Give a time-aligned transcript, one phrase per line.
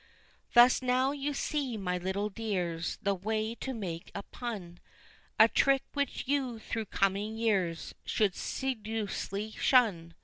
[0.55, 4.79] Thus now you see, my little dears, the way to make a pun;
[5.39, 10.15] A trick which you, through coming years, should sedulously shun.